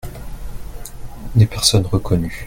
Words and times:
des 1.35 1.45
personnes 1.45 1.85
reconnues. 1.85 2.39